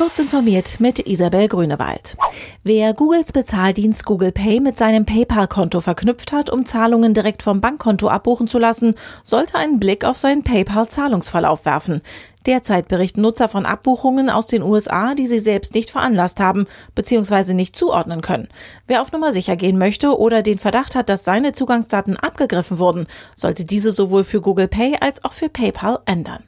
[0.00, 2.16] Kurz informiert mit Isabel Grünewald.
[2.64, 8.08] Wer Googles Bezahldienst Google Pay mit seinem PayPal-Konto verknüpft hat, um Zahlungen direkt vom Bankkonto
[8.08, 12.00] abbuchen zu lassen, sollte einen Blick auf seinen PayPal-Zahlungsverlauf werfen.
[12.46, 17.52] Derzeit berichten Nutzer von Abbuchungen aus den USA, die sie selbst nicht veranlasst haben bzw.
[17.52, 18.48] nicht zuordnen können.
[18.86, 23.06] Wer auf Nummer sicher gehen möchte oder den Verdacht hat, dass seine Zugangsdaten abgegriffen wurden,
[23.36, 26.42] sollte diese sowohl für Google Pay als auch für PayPal ändern.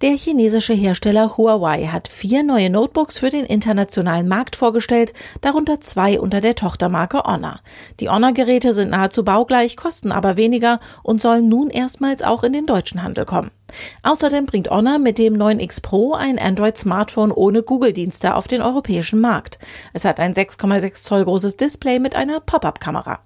[0.00, 6.18] Der chinesische Hersteller Huawei hat vier neue Notebooks für den internationalen Markt vorgestellt, darunter zwei
[6.18, 7.60] unter der Tochtermarke Honor.
[8.00, 12.64] Die Honor-Geräte sind nahezu baugleich, kosten aber weniger und sollen nun erstmals auch in den
[12.64, 13.50] deutschen Handel kommen.
[14.02, 19.58] Außerdem bringt Honor mit dem 9X Pro ein Android-Smartphone ohne Google-Dienste auf den europäischen Markt.
[19.92, 23.20] Es hat ein 6,6 Zoll großes Display mit einer Pop-up-Kamera.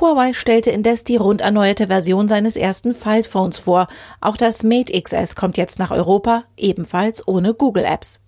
[0.00, 3.88] Huawei stellte indes die rund erneuerte Version seines ersten Faltphones vor.
[4.20, 8.20] Auch das Mate XS kommt jetzt nach Europa, ebenfalls ohne Google Apps.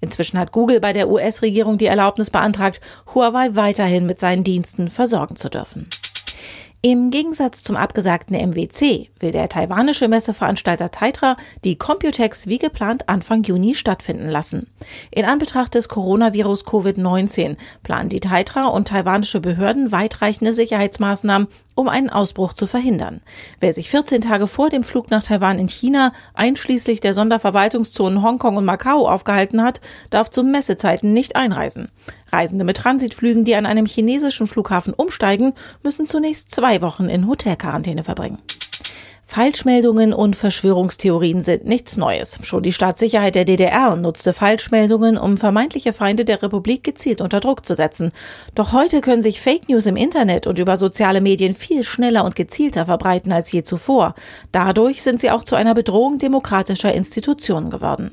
[0.00, 2.80] Inzwischen hat Google bei der US-Regierung die Erlaubnis beantragt,
[3.14, 5.88] Huawei weiterhin mit seinen Diensten versorgen zu dürfen.
[6.88, 13.42] Im Gegensatz zum abgesagten MWC will der taiwanische Messeveranstalter Taitra die Computex wie geplant Anfang
[13.42, 14.68] Juni stattfinden lassen.
[15.10, 22.08] In Anbetracht des Coronavirus Covid-19 planen die Taitra und taiwanische Behörden weitreichende Sicherheitsmaßnahmen, um einen
[22.08, 23.20] Ausbruch zu verhindern.
[23.58, 28.58] Wer sich 14 Tage vor dem Flug nach Taiwan in China, einschließlich der Sonderverwaltungszonen Hongkong
[28.58, 31.88] und Macau aufgehalten hat, darf zu Messezeiten nicht einreisen.
[32.36, 38.04] Reisende mit Transitflügen, die an einem chinesischen Flughafen umsteigen, müssen zunächst zwei Wochen in Hotelquarantäne
[38.04, 38.38] verbringen.
[39.28, 42.38] Falschmeldungen und Verschwörungstheorien sind nichts Neues.
[42.42, 47.66] Schon die Staatssicherheit der DDR nutzte Falschmeldungen, um vermeintliche Feinde der Republik gezielt unter Druck
[47.66, 48.12] zu setzen.
[48.54, 52.36] Doch heute können sich Fake News im Internet und über soziale Medien viel schneller und
[52.36, 54.14] gezielter verbreiten als je zuvor.
[54.52, 58.12] Dadurch sind sie auch zu einer Bedrohung demokratischer Institutionen geworden.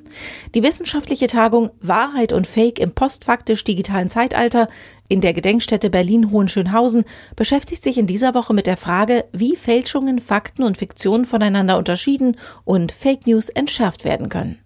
[0.55, 4.67] Die wissenschaftliche Tagung Wahrheit und Fake im postfaktisch digitalen Zeitalter
[5.07, 10.63] in der Gedenkstätte Berlin-Hohenschönhausen beschäftigt sich in dieser Woche mit der Frage, wie Fälschungen, Fakten
[10.63, 14.59] und Fiktionen voneinander unterschieden und Fake News entschärft werden können.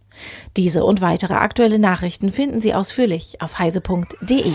[0.55, 4.51] Diese und weitere aktuelle Nachrichten finden Sie ausführlich auf heise.de.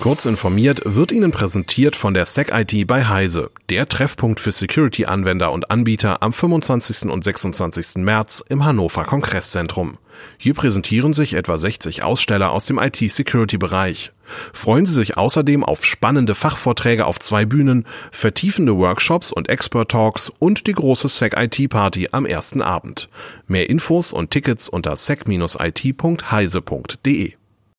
[0.00, 5.72] Kurz informiert wird Ihnen präsentiert von der SecIT bei Heise, der Treffpunkt für Security-Anwender und
[5.72, 7.10] Anbieter am 25.
[7.10, 7.96] und 26.
[7.96, 9.98] März im Hannover Kongresszentrum.
[10.36, 14.12] Hier präsentieren sich etwa 60 Aussteller aus dem IT-Security-Bereich.
[14.52, 20.68] Freuen Sie sich außerdem auf spannende Fachvorträge auf zwei Bühnen, vertiefende Workshops und Expert-Talks und
[20.68, 23.08] die große SecIT-Party am ersten Abend.
[23.48, 27.37] Mehr Infos und Tickets unter sec-it.heise.de.